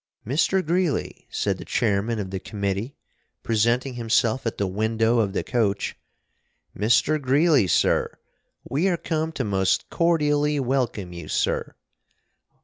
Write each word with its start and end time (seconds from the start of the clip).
"Mr. 0.25 0.65
Greeley," 0.65 1.27
said 1.29 1.59
the 1.59 1.63
chairman 1.63 2.17
of 2.17 2.31
the 2.31 2.39
committee, 2.39 2.95
presenting 3.43 3.93
himself 3.93 4.47
at 4.47 4.57
the 4.57 4.65
window 4.65 5.19
of 5.19 5.33
the 5.33 5.43
coach, 5.43 5.95
"Mr. 6.75 7.21
Greeley, 7.21 7.67
sir! 7.67 8.17
We 8.67 8.87
are 8.89 8.97
come 8.97 9.31
to 9.33 9.43
most 9.43 9.91
cordially 9.91 10.59
welcome 10.59 11.13
you, 11.13 11.27
sir! 11.27 11.75